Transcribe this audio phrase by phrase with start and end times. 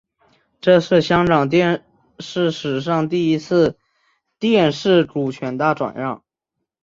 [0.61, 1.85] 这是香港电
[2.17, 3.77] 视史上第一次
[4.39, 6.23] 电视股权大转让。